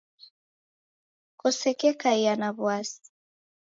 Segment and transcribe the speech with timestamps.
[1.39, 3.09] Kosekekaia na w'asi